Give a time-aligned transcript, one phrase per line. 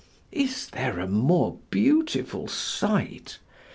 [0.31, 3.37] Is there a more beautiful sight?